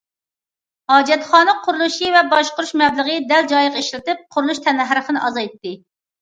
[0.93, 5.77] ھاجەتخانا قۇرۇلۇشى ۋە باشقۇرۇش مەبلىغىنى دەل جايىغا ئىشلىتىپ، قۇرۇلۇش تەننەرخىنى ئازايتتى.